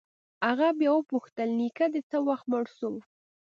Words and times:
هغه 0.47 0.67
بيا 0.79 0.91
وپوښتل 0.95 1.49
نيکه 1.59 1.85
دې 1.93 2.01
څه 2.09 2.17
وخت 2.27 2.45
مړ 2.51 2.65
سو. 2.77 2.91